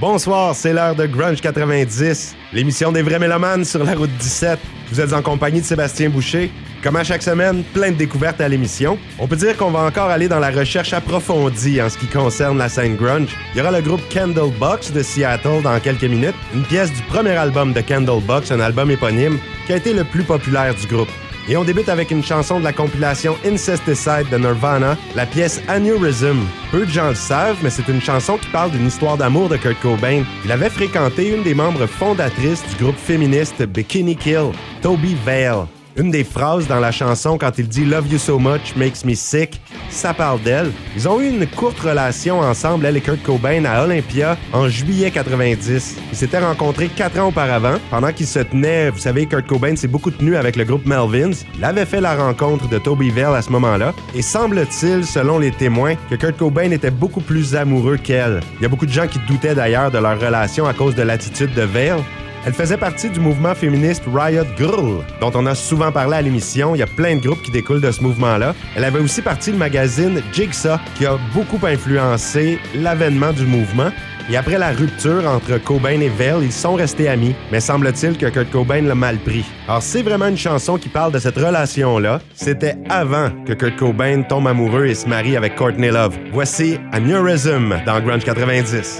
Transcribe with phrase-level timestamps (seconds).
[0.00, 4.56] Bonsoir, c'est l'heure de Grunge 90, l'émission des vrais mélomanes sur la route 17.
[4.92, 6.52] Vous êtes en compagnie de Sébastien Boucher.
[6.84, 8.96] Comme à chaque semaine, plein de découvertes à l'émission.
[9.18, 12.58] On peut dire qu'on va encore aller dans la recherche approfondie en ce qui concerne
[12.58, 13.36] la scène grunge.
[13.52, 17.32] Il y aura le groupe Candlebox de Seattle dans quelques minutes, une pièce du premier
[17.36, 21.10] album de Candlebox, un album éponyme, qui a été le plus populaire du groupe.
[21.48, 26.38] Et on débute avec une chanson de la compilation Incesticide de Nirvana, la pièce Aneurysm.
[26.70, 29.56] Peu de gens le savent, mais c'est une chanson qui parle d'une histoire d'amour de
[29.56, 30.24] Kurt Cobain.
[30.44, 34.50] Il avait fréquenté une des membres fondatrices du groupe féministe Bikini Kill,
[34.82, 35.66] Toby Vale.
[35.98, 39.16] Une des phrases dans la chanson quand il dit Love you so much makes me
[39.16, 40.70] sick, ça parle d'elle.
[40.94, 45.10] Ils ont eu une courte relation ensemble, elle et Kurt Cobain, à Olympia en juillet
[45.10, 45.96] 90.
[46.12, 47.78] Ils s'étaient rencontrés quatre ans auparavant.
[47.90, 51.36] Pendant qu'ils se tenaient, vous savez, Kurt Cobain s'est beaucoup tenu avec le groupe Melvins.
[51.56, 53.92] Il avait fait la rencontre de Toby Vale à ce moment-là.
[54.14, 58.38] Et semble-t-il, selon les témoins, que Kurt Cobain était beaucoup plus amoureux qu'elle.
[58.60, 61.02] Il y a beaucoup de gens qui doutaient d'ailleurs de leur relation à cause de
[61.02, 62.04] l'attitude de Vale.
[62.46, 66.74] Elle faisait partie du mouvement féministe Riot Girl, dont on a souvent parlé à l'émission.
[66.74, 68.54] Il y a plein de groupes qui découlent de ce mouvement-là.
[68.76, 73.90] Elle avait aussi partie du magazine Jigsaw, qui a beaucoup influencé l'avènement du mouvement.
[74.30, 78.26] Et après la rupture entre Cobain et Vale, ils sont restés amis, mais semble-t-il que
[78.26, 79.44] Kurt Cobain l'a mal pris.
[79.66, 82.20] Alors c'est vraiment une chanson qui parle de cette relation-là.
[82.34, 86.18] C'était avant que Kurt Cobain tombe amoureux et se marie avec Courtney Love.
[86.30, 88.98] Voici Aneurysm dans Grunge 90.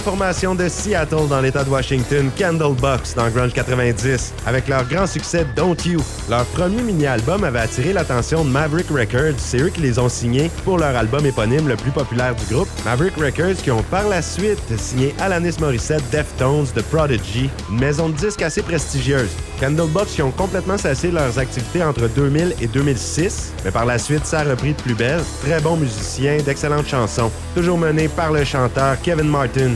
[0.00, 5.46] Formation de Seattle dans l'État de Washington, Candlebox dans Grunge 90, avec leur grand succès
[5.54, 6.00] Don't You.
[6.28, 10.50] Leur premier mini-album avait attiré l'attention de Maverick Records, c'est eux qui les ont signés
[10.64, 12.68] pour leur album éponyme le plus populaire du groupe.
[12.84, 18.08] Maverick Records qui ont par la suite signé Alanis Morissette, Deftones, The Prodigy, une maison
[18.08, 19.30] de disques assez prestigieuse.
[19.60, 24.24] Candlebox qui ont complètement cessé leurs activités entre 2000 et 2006, mais par la suite
[24.24, 25.20] ça a repris de plus belle.
[25.42, 29.72] Très bons musiciens, d'excellentes chansons, toujours menés par le chanteur Kevin Martin.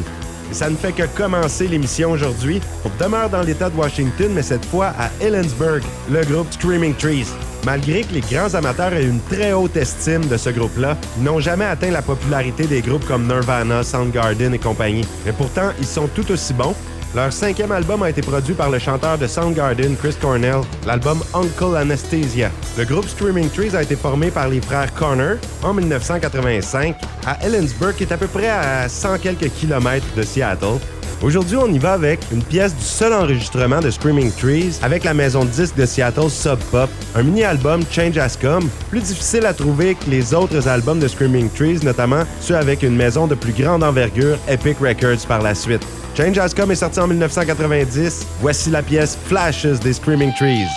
[0.50, 2.60] Et ça ne fait que commencer l'émission aujourd'hui.
[2.84, 7.26] On demeure dans l'État de Washington, mais cette fois à Ellensburg, le groupe Screaming Trees.
[7.64, 11.40] Malgré que les grands amateurs aient une très haute estime de ce groupe-là, ils n'ont
[11.40, 15.06] jamais atteint la popularité des groupes comme Nirvana, Soundgarden et compagnie.
[15.24, 16.74] Mais pourtant, ils sont tout aussi bons.
[17.14, 21.76] Leur cinquième album a été produit par le chanteur de Soundgarden, Chris Cornell, l'album Uncle
[21.76, 22.50] Anesthesia.
[22.76, 27.94] Le groupe Screaming Trees a été formé par les frères Connor en 1985 à Ellensburg,
[27.94, 30.80] qui est à peu près à 100 quelques kilomètres de Seattle.
[31.22, 35.14] Aujourd'hui, on y va avec une pièce du seul enregistrement de Screaming Trees avec la
[35.14, 39.94] maison de de Seattle Sub Pop, un mini-album Change Has Come, plus difficile à trouver
[39.94, 43.84] que les autres albums de Screaming Trees, notamment ceux avec une maison de plus grande
[43.84, 45.86] envergure, Epic Records par la suite.
[46.16, 48.26] Change Has est sorti en 1990.
[48.40, 50.68] Voici la pièce Flashes des Screaming Trees.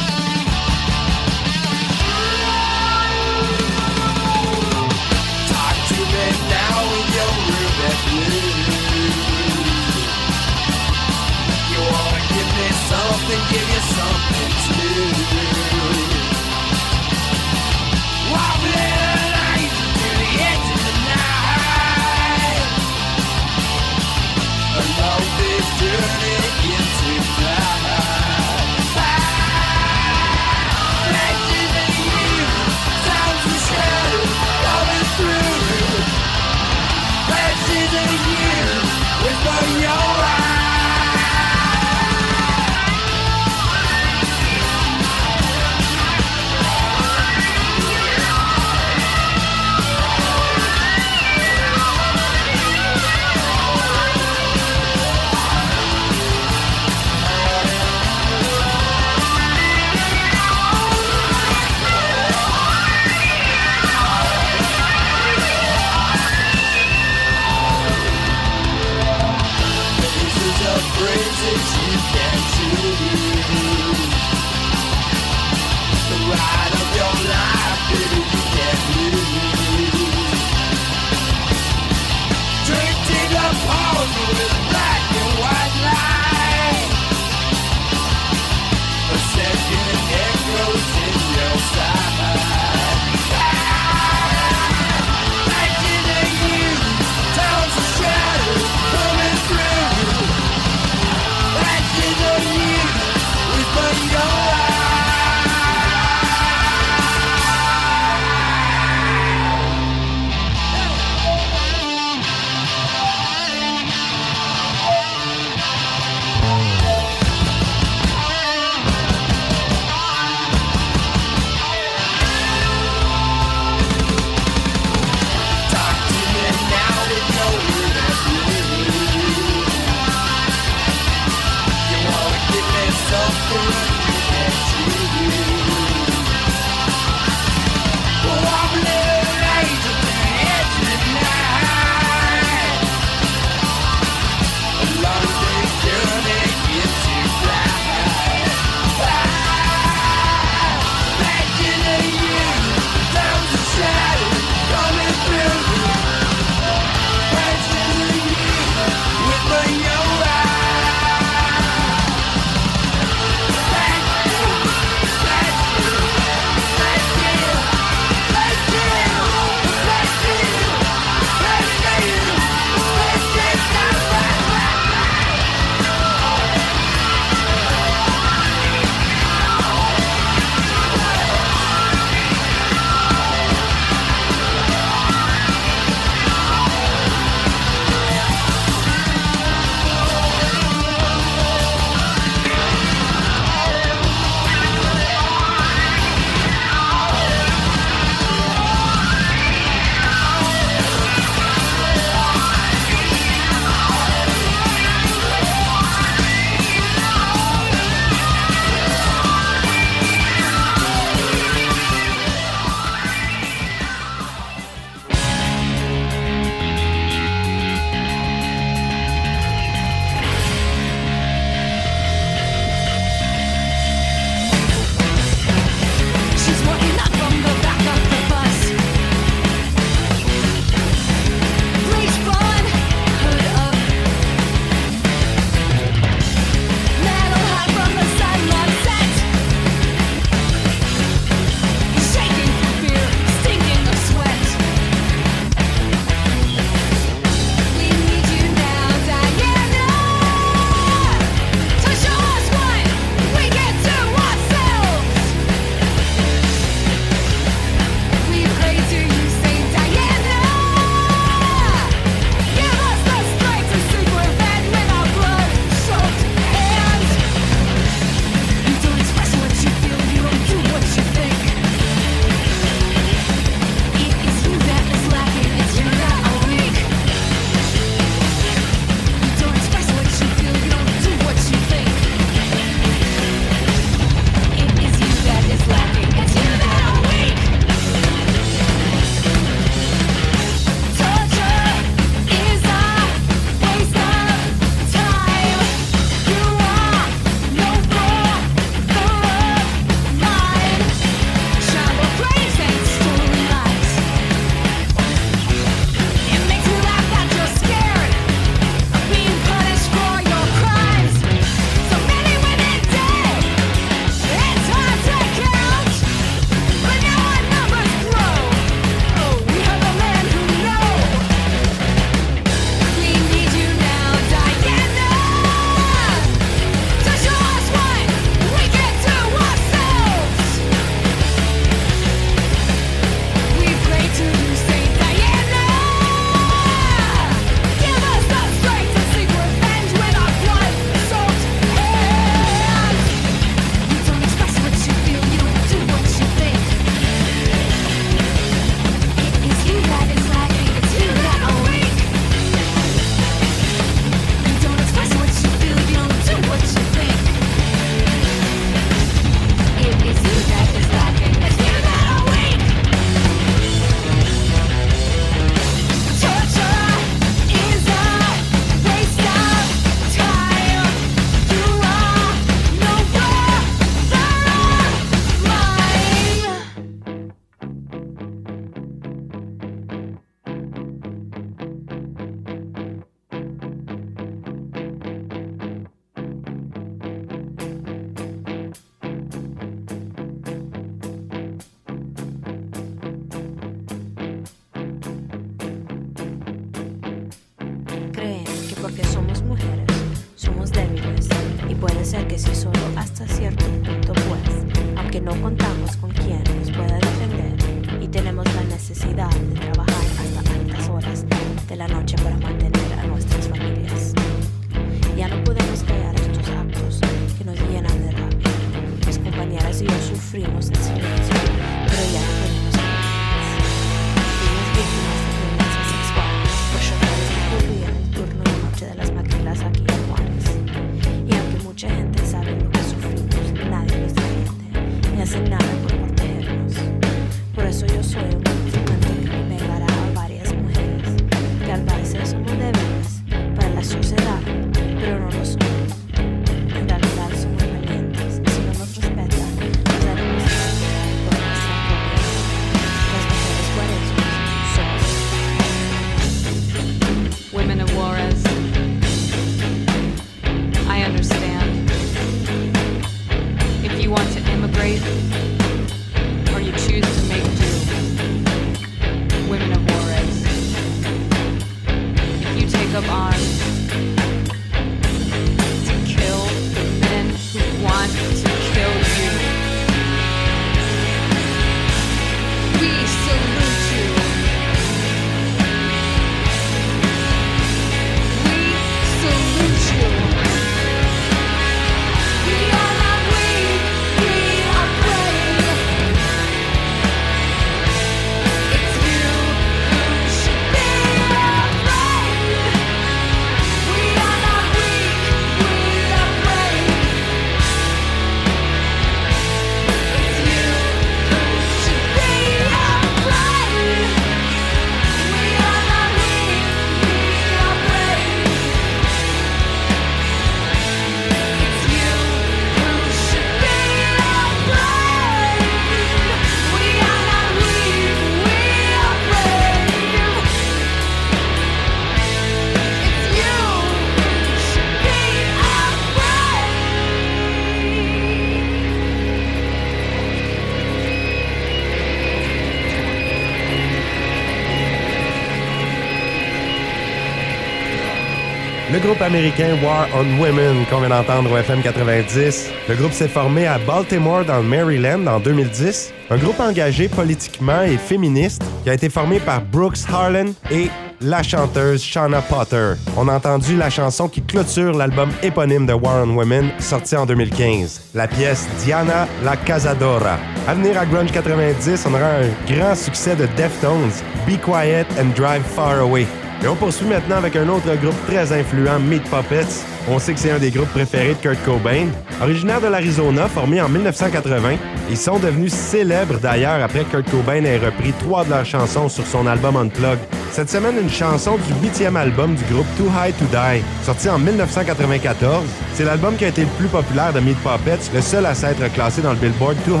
[549.22, 552.70] Américain War on Women qu'on vient d'entendre au FM 90.
[552.88, 556.12] Le groupe s'est formé à Baltimore dans le Maryland en 2010.
[556.30, 560.88] Un groupe engagé politiquement et féministe qui a été formé par Brooks Harlan et
[561.20, 562.92] la chanteuse Shauna Potter.
[563.16, 567.26] On a entendu la chanson qui clôture l'album éponyme de War on Women sorti en
[567.26, 568.10] 2015.
[568.14, 570.38] La pièce Diana la Casadora.
[570.66, 574.12] À venir à Grunge 90, on aura un grand succès de Deftones,
[574.46, 576.26] Be Quiet and Drive Far Away.
[576.62, 579.84] Et on poursuit maintenant avec un autre groupe très influent, Meat Puppets.
[580.08, 582.08] On sait que c'est un des groupes préférés de Kurt Cobain.
[582.42, 584.76] Originaire de l'Arizona, formé en 1980,
[585.10, 589.08] ils sont devenus célèbres d'ailleurs après que Kurt Cobain ait repris trois de leurs chansons
[589.08, 590.18] sur son album Unplugged.
[590.52, 594.38] Cette semaine, une chanson du huitième album du groupe Too High to Die, sorti en
[594.38, 595.64] 1994.
[595.94, 598.92] C'est l'album qui a été le plus populaire de Meat Puppets, le seul à s'être
[598.92, 600.00] classé dans le Billboard 200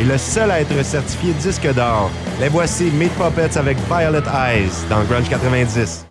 [0.00, 2.10] et le seul à être certifié disque d'or.
[2.40, 6.03] Les voici Meat Puppets avec Violet Eyes dans Grunge 90.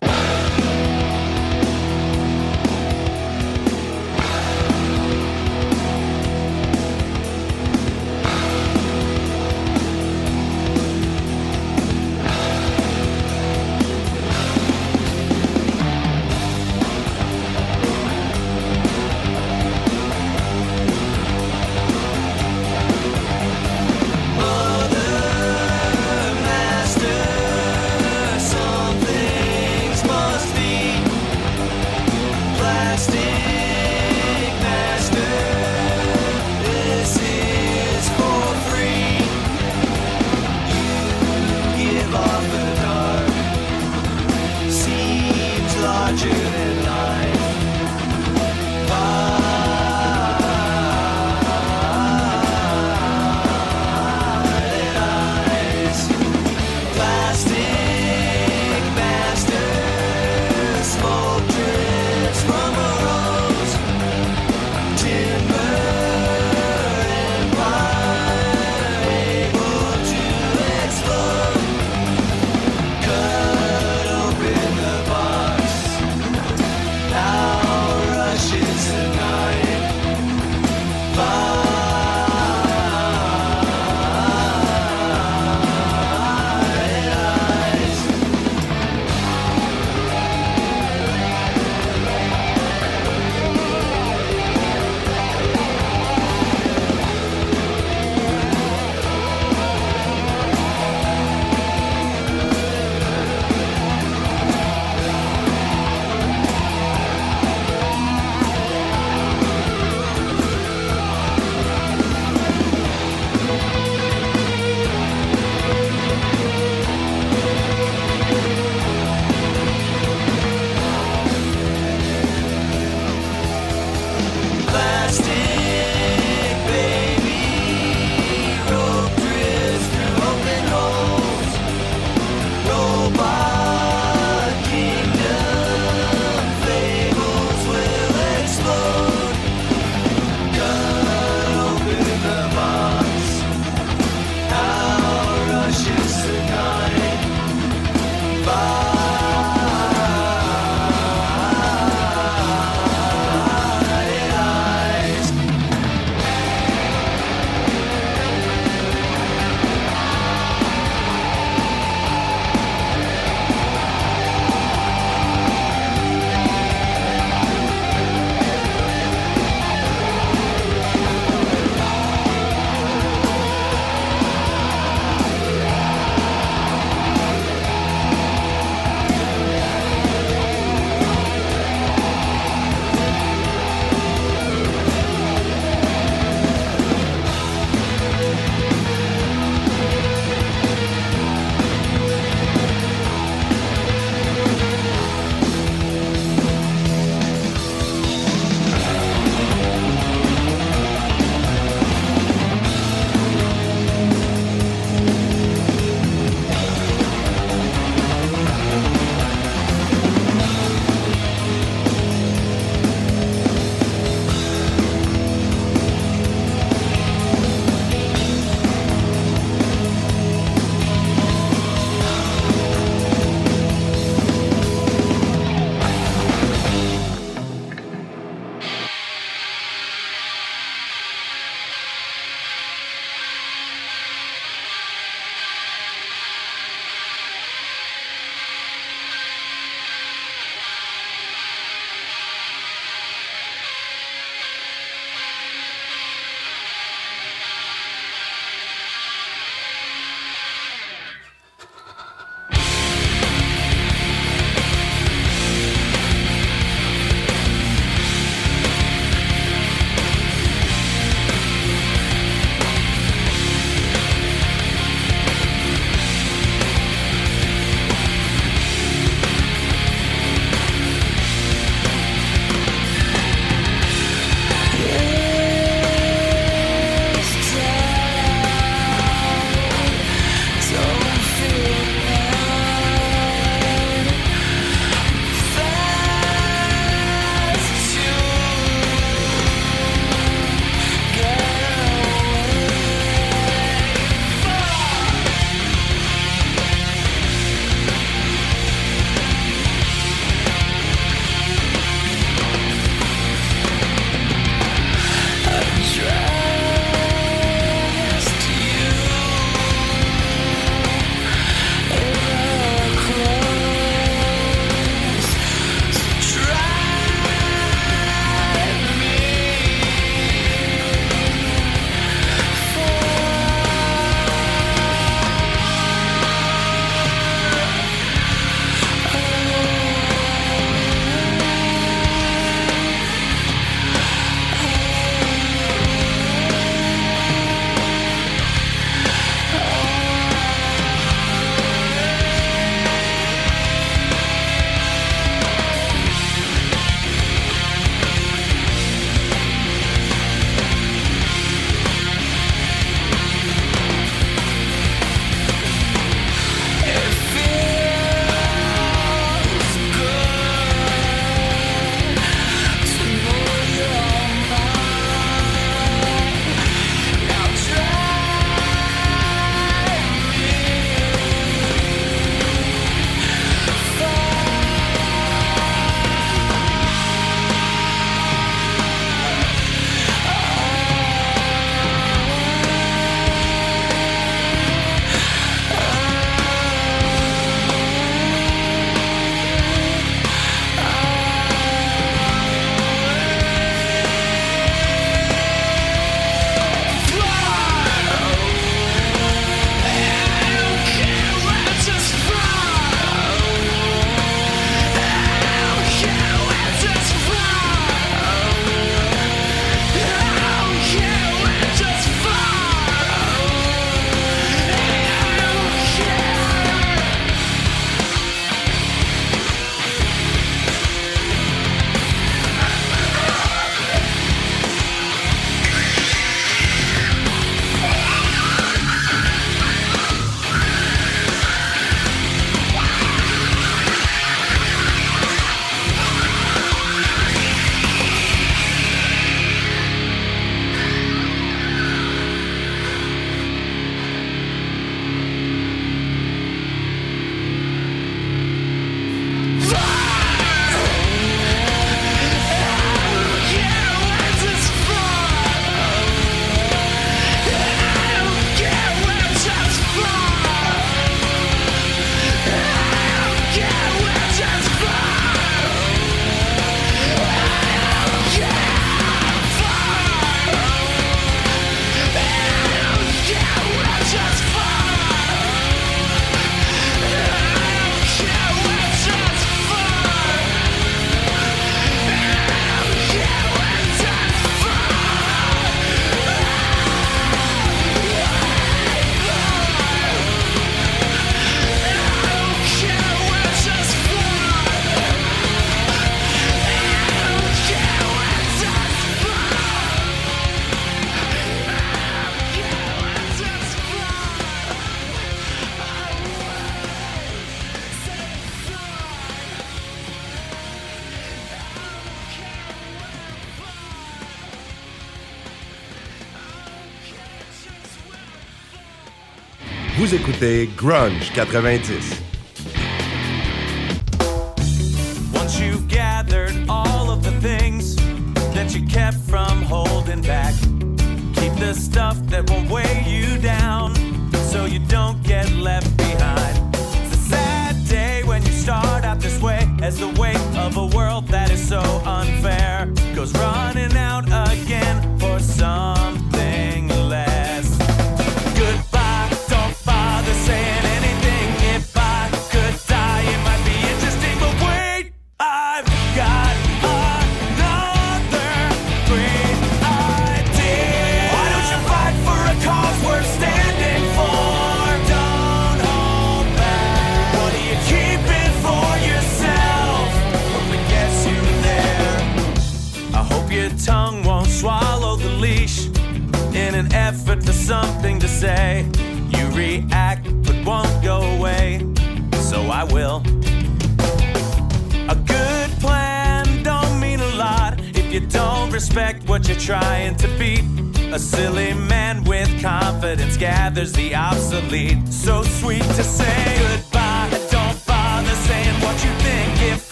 [520.04, 522.33] Vous écoutez Grunge 90.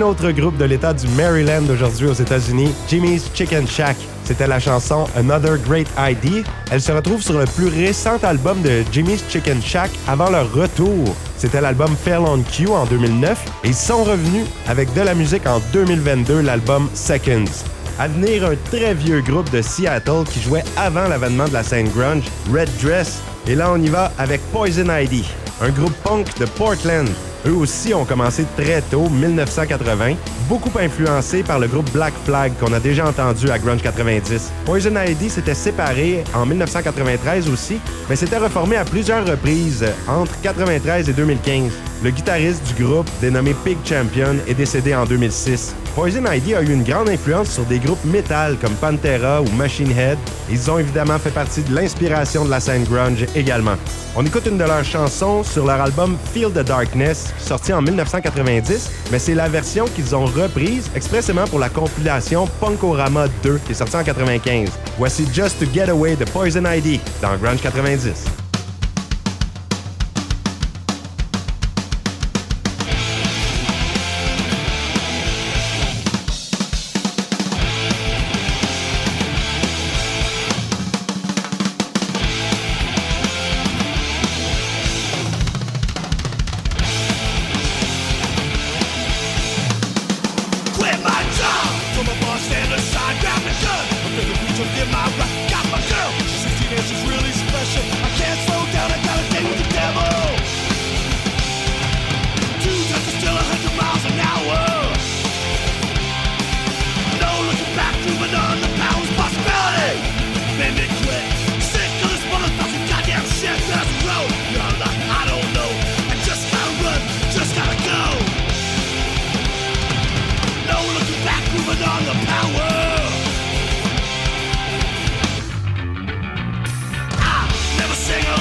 [0.00, 3.98] Un autre groupe de l'État du Maryland aujourd'hui aux États-Unis, Jimmy's Chicken Shack.
[4.24, 6.42] C'était la chanson Another Great ID.
[6.70, 11.14] Elle se retrouve sur le plus récent album de Jimmy's Chicken Shack avant leur retour.
[11.36, 15.46] C'était l'album Fell on Q en 2009 et ils sont revenus avec de la musique
[15.46, 17.66] en 2022, l'album Seconds.
[17.98, 21.90] À venir, un très vieux groupe de Seattle qui jouait avant l'avènement de la scène
[21.90, 23.20] grunge, Red Dress.
[23.46, 25.26] Et là, on y va avec Poison ID,
[25.60, 27.10] un groupe punk de Portland.
[27.46, 30.14] Eux aussi ont commencé très tôt, 1980,
[30.48, 34.52] beaucoup influencés par le groupe Black Flag qu'on a déjà entendu à Grunge 90.
[34.66, 41.08] Poison Ivy s'était séparé en 1993 aussi, mais s'était reformé à plusieurs reprises entre 93
[41.08, 41.72] et 2015.
[42.04, 45.74] Le guitariste du groupe, dénommé Pig Champion, est décédé en 2006.
[45.94, 49.90] Poison Ivy a eu une grande influence sur des groupes metal comme Pantera ou Machine
[49.90, 50.18] Head.
[50.48, 53.74] Ils ont évidemment fait partie de l'inspiration de la scène grunge également.
[54.16, 58.90] On écoute une de leurs chansons sur leur album Feel the Darkness, sorti en 1990,
[59.10, 63.74] mais c'est la version qu'ils ont reprise expressément pour la compilation Punkorama 2 qui est
[63.74, 64.70] sortie en 95.
[64.96, 68.39] Voici Just to Get Away de Poison ID dans Grunge 90.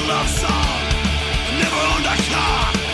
[0.09, 0.81] love song,
[1.59, 2.88] never owned a car.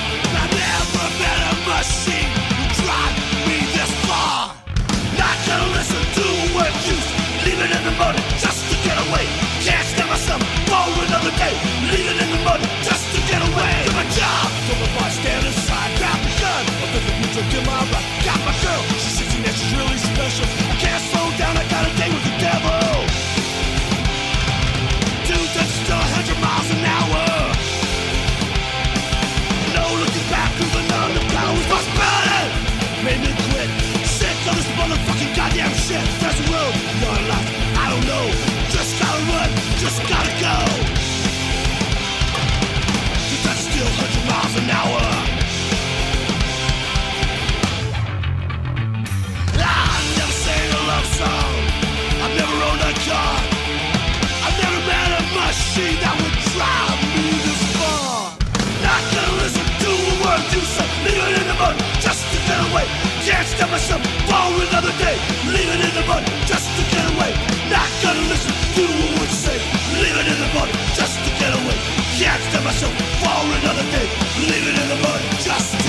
[63.66, 65.18] Stop myself for another day,
[65.50, 67.34] leave it in the mud, just to get away.
[67.68, 68.82] Not gonna listen to
[69.18, 69.58] word you say,
[70.02, 71.74] leave it in the mud, just to get away.
[72.14, 72.94] Can't stop myself
[73.26, 74.08] for another day,
[74.38, 75.85] leave it in the mud, just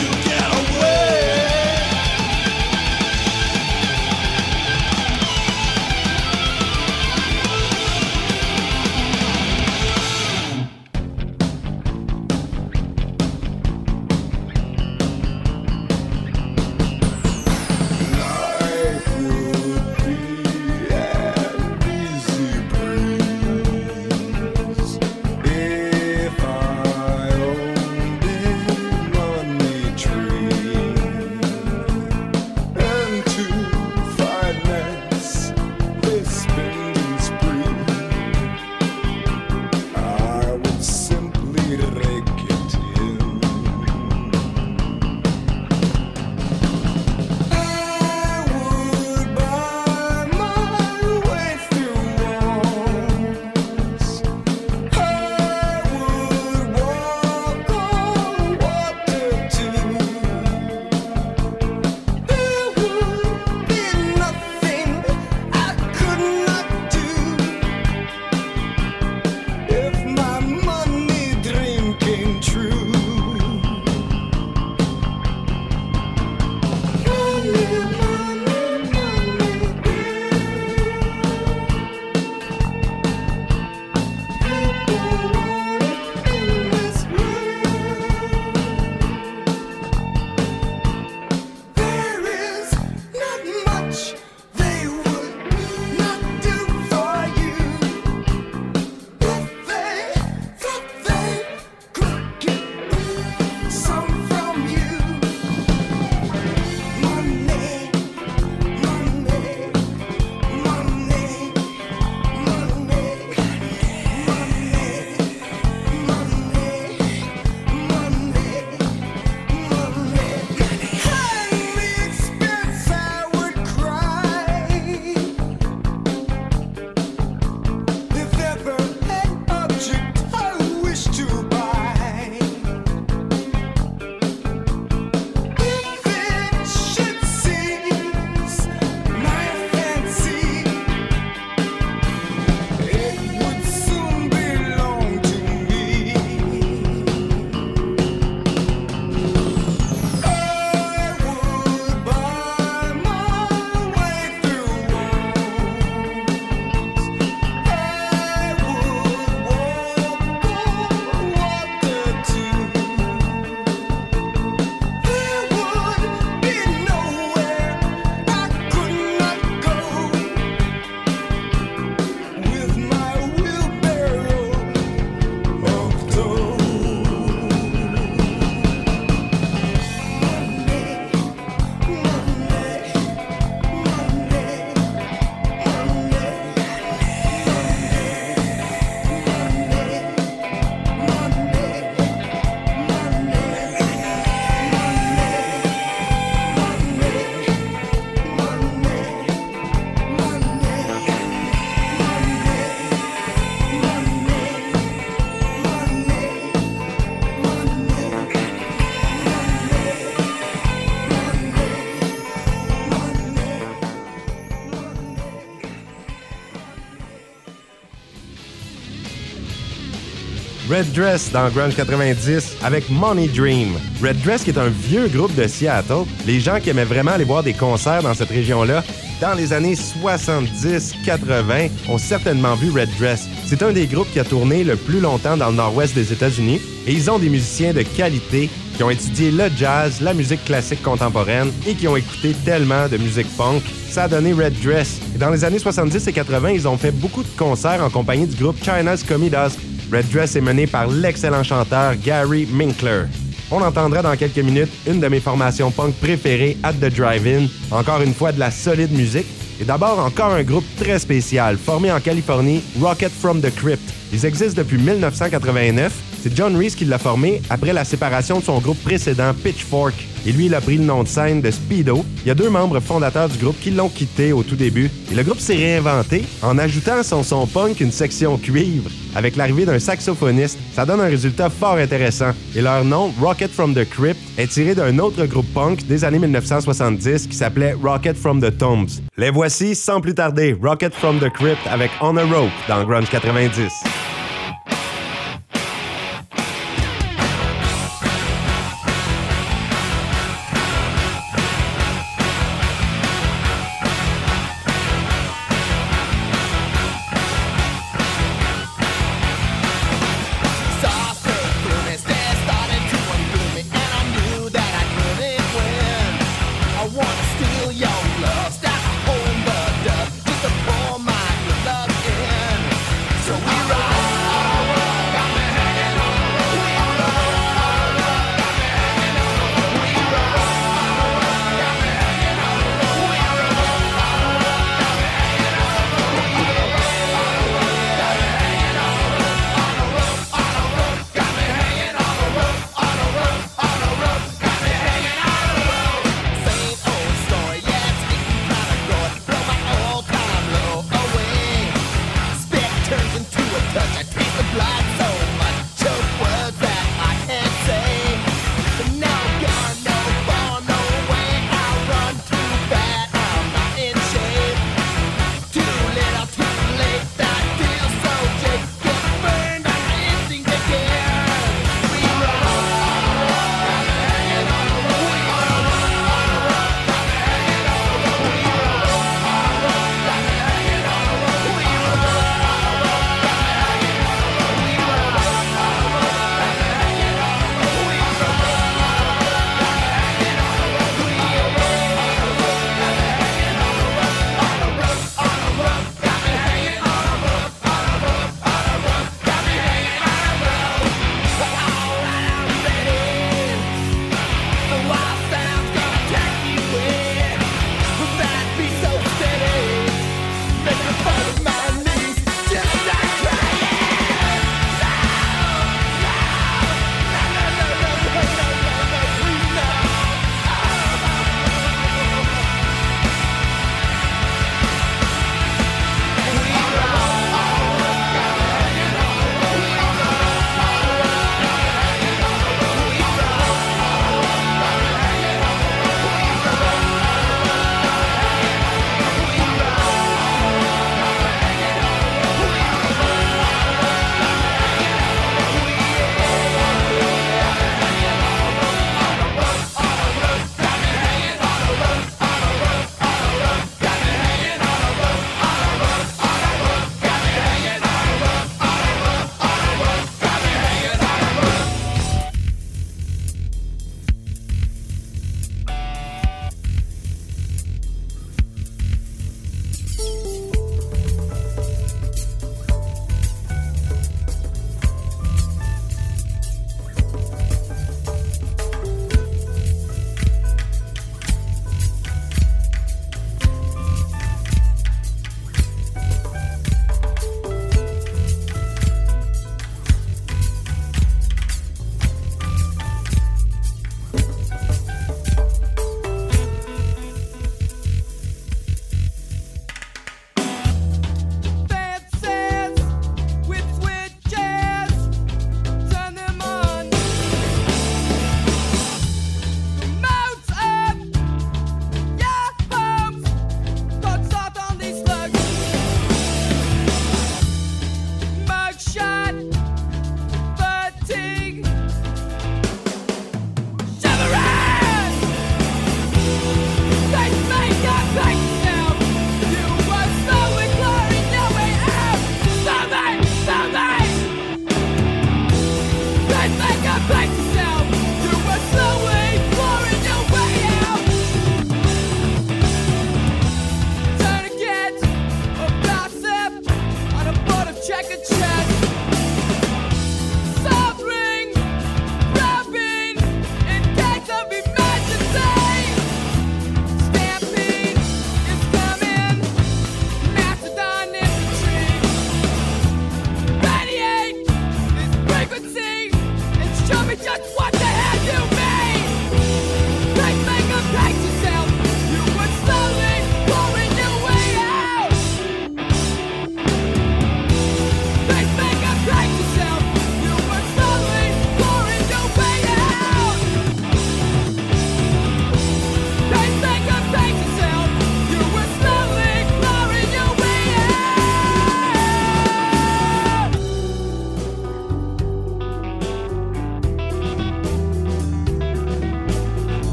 [220.76, 223.78] Red Dress dans Grunge 90 avec Money Dream.
[224.02, 226.04] Red Dress qui est un vieux groupe de Seattle.
[226.26, 228.84] Les gens qui aimaient vraiment aller voir des concerts dans cette région-là
[229.18, 233.26] dans les années 70-80 ont certainement vu Red Dress.
[233.46, 236.60] C'est un des groupes qui a tourné le plus longtemps dans le nord-ouest des États-Unis
[236.86, 240.82] et ils ont des musiciens de qualité qui ont étudié le jazz, la musique classique
[240.82, 243.62] contemporaine et qui ont écouté tellement de musique punk.
[243.88, 245.00] Ça a donné Red Dress.
[245.14, 248.26] Et dans les années 70 et 80, ils ont fait beaucoup de concerts en compagnie
[248.26, 249.56] du groupe China's Comidas.
[249.92, 253.04] Red Dress est mené par l'excellent chanteur Gary Minkler.
[253.50, 257.46] On entendra dans quelques minutes une de mes formations punk préférées, At the Drive-In.
[257.70, 259.26] Encore une fois, de la solide musique.
[259.60, 263.80] Et d'abord, encore un groupe très spécial, formé en Californie, Rocket from the Crypt.
[264.12, 265.92] Ils existent depuis 1989.
[266.26, 269.94] C'est John Reese qui l'a formé après la séparation de son groupe précédent Pitchfork.
[270.26, 272.04] Et lui, il a pris le nom de scène de Speedo.
[272.24, 274.90] Il y a deux membres fondateurs du groupe qui l'ont quitté au tout début.
[275.12, 278.90] Et le groupe s'est réinventé en ajoutant à son son punk une section cuivre.
[279.14, 282.32] Avec l'arrivée d'un saxophoniste, ça donne un résultat fort intéressant.
[282.56, 286.18] Et leur nom, Rocket from the Crypt, est tiré d'un autre groupe punk des années
[286.18, 289.00] 1970 qui s'appelait Rocket from the Tombs.
[289.16, 293.10] Les voici sans plus tarder, Rocket from the Crypt avec On a Rope dans Grunge
[293.10, 293.62] 90.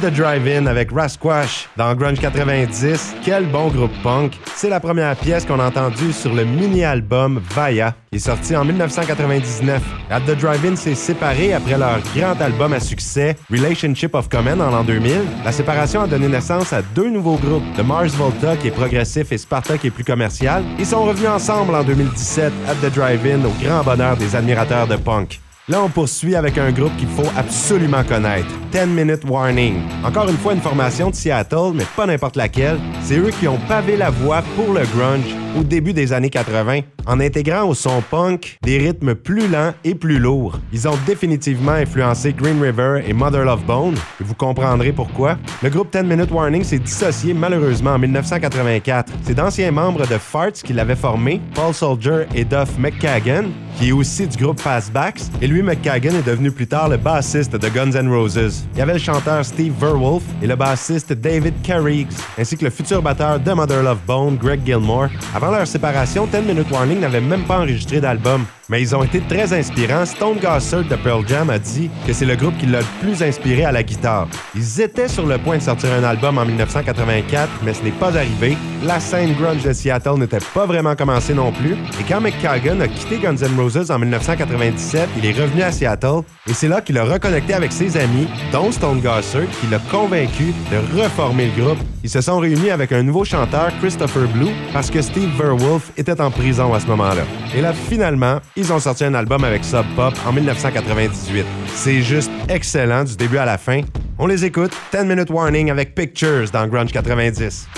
[0.00, 3.16] The Drive-In avec Rasquash dans Grunge 90.
[3.24, 4.38] Quel bon groupe punk.
[4.54, 7.94] C'est la première pièce qu'on a entendue sur le mini-album Vaya.
[8.12, 9.82] Il est sorti en 1999.
[10.10, 14.70] At the Drive-In s'est séparé après leur grand album à succès Relationship of Common en
[14.70, 15.20] l'an 2000.
[15.44, 19.32] La séparation a donné naissance à deux nouveaux groupes, The Mars Volta qui est progressif
[19.32, 20.62] et Sparta qui est plus commercial.
[20.78, 24.96] Ils sont revenus ensemble en 2017 At the Drive-In au grand bonheur des admirateurs de
[24.96, 25.40] punk.
[25.68, 29.74] Là, on poursuit avec un groupe qu'il faut absolument connaître, 10 Minute Warning.
[30.02, 32.80] Encore une fois, une formation de Seattle, mais pas n'importe laquelle.
[33.02, 36.80] C'est eux qui ont pavé la voie pour le grunge au début des années 80,
[37.06, 40.58] en intégrant au son punk des rythmes plus lents et plus lourds.
[40.72, 45.38] Ils ont définitivement influencé Green River et Mother Love Bone, et vous comprendrez pourquoi.
[45.62, 49.12] Le groupe 10 Minute Warning s'est dissocié malheureusement en 1984.
[49.22, 53.44] C'est d'anciens membres de Farts qui l'avaient formé, Paul Soldier et Duff McKagan,
[53.78, 57.56] qui est aussi du groupe Fastbacks, et lui, McKagan, est devenu plus tard le bassiste
[57.56, 58.66] de Guns N' Roses.
[58.74, 62.70] Il y avait le chanteur Steve Verwolf et le bassiste David Carriggs, ainsi que le
[62.70, 65.08] futur batteur de Mother Love Bone, Greg Gilmore.
[65.38, 69.20] Avant leur séparation, 10 Minute Warning n'avait même pas enregistré d'album, mais ils ont été
[69.20, 70.04] très inspirants.
[70.04, 73.22] Stone Gossard de Pearl Jam a dit que c'est le groupe qui l'a le plus
[73.22, 74.28] inspiré à la guitare.
[74.54, 78.16] Ils étaient sur le point de sortir un album en 1984, mais ce n'est pas
[78.16, 78.56] arrivé.
[78.84, 81.72] La scène grunge de Seattle n'était pas vraiment commencée non plus.
[82.00, 86.22] Et quand McKagan a quitté Guns N' Roses en 1997, il est revenu à Seattle
[86.46, 90.54] et c'est là qu'il a reconnecté avec ses amis, dont Stone Gossard, qui l'a convaincu
[90.70, 91.78] de reformer le groupe.
[92.04, 96.20] Ils se sont réunis avec un nouveau chanteur, Christopher Blue, parce que Steve Verwolf était
[96.20, 97.22] en prison à ce moment-là.
[97.54, 101.46] Et là, finalement, ils ont sorti un album avec Sub Pop en 1998.
[101.74, 103.82] C'est juste excellent du début à la fin.
[104.18, 107.68] On les écoute, 10 Minute Warning avec Pictures dans Grunge 90.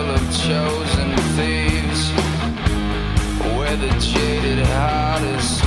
[0.00, 2.10] Circle of chosen thieves,
[3.56, 5.60] where the jaded heart is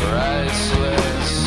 [0.00, 1.43] priceless.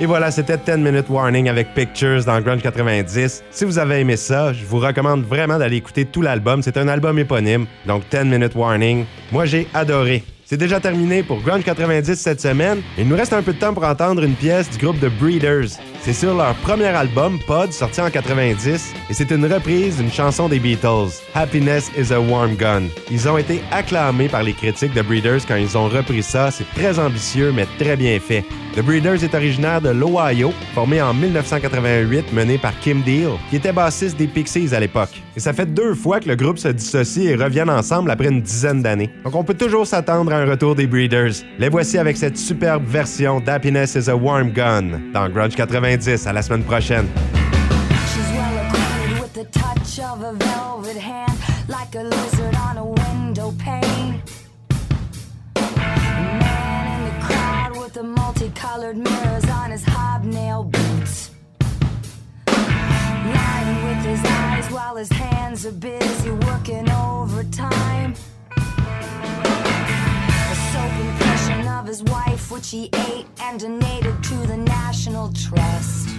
[0.00, 3.42] Et voilà, c'était 10 Minute Warning avec Pictures dans Grunge 90.
[3.50, 6.62] Si vous avez aimé ça, je vous recommande vraiment d'aller écouter tout l'album.
[6.62, 9.06] C'est un album éponyme, donc 10 Minute Warning.
[9.32, 10.22] Moi, j'ai adoré.
[10.44, 12.80] C'est déjà terminé pour Grunge 90 cette semaine.
[12.96, 15.66] Il nous reste un peu de temps pour entendre une pièce du groupe The Breeders.
[16.00, 20.48] C'est sur leur premier album, Pod, sorti en 90, et c'est une reprise d'une chanson
[20.48, 22.84] des Beatles, Happiness is a Warm Gun.
[23.10, 26.50] Ils ont été acclamés par les critiques de Breeders quand ils ont repris ça.
[26.50, 28.44] C'est très ambitieux, mais très bien fait.
[28.74, 33.72] The Breeders est originaire de l'Ohio, formé en 1988, mené par Kim Deal, qui était
[33.72, 35.20] bassiste des Pixies à l'époque.
[35.36, 38.40] Et ça fait deux fois que le groupe se dissocie et reviennent ensemble après une
[38.40, 39.10] dizaine d'années.
[39.24, 41.32] Donc on peut toujours s'attendre à un retour des Breeders.
[41.58, 45.56] Les voici avec cette superbe version d'Happiness is a Warm Gun dans Grunge
[45.88, 46.26] 90.
[46.26, 47.08] À la semaine prochaine.
[57.94, 61.30] the multicolored mirrors on his hobnail boots.
[62.46, 68.14] Lying with his eyes while his hands are busy working overtime.
[71.88, 76.10] his wife, which he ate and donated to the National Trust.